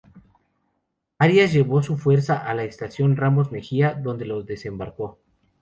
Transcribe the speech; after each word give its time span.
Arias 1.19 1.53
llevó 1.53 1.83
su 1.83 1.95
fuerza 1.95 2.37
a 2.39 2.55
la 2.55 2.63
estación 2.63 3.15
Ramos 3.17 3.51
Mejía, 3.51 3.93
donde 3.93 4.25
los 4.25 4.47
desembarcó. 4.47 5.19